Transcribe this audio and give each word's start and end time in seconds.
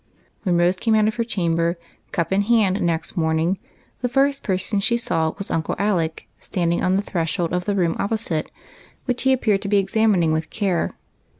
WHEN" 0.41 0.57
Rose 0.57 0.77
came 0.77 0.95
out 0.95 1.07
of 1.07 1.13
her 1.17 1.23
chamber, 1.23 1.77
cup 2.11 2.33
in 2.33 2.41
hand, 2.41 2.81
next 2.81 3.15
morning, 3.15 3.59
the 4.01 4.09
first 4.09 4.41
person 4.41 4.79
she 4.79 4.97
saw 4.97 5.33
was 5.37 5.51
Uncle 5.51 5.75
Alec 5.77 6.27
standing 6.39 6.81
on 6.81 6.95
the 6.95 7.03
threshold 7.03 7.53
of 7.53 7.65
the 7.65 7.75
room 7.75 7.95
opposite, 7.99 8.49
which 9.05 9.21
he 9.21 9.31
appeared 9.31 9.61
to 9.61 9.67
be 9.69 9.77
examining 9.77 10.31
with 10.31 10.49
care. 10.49 10.95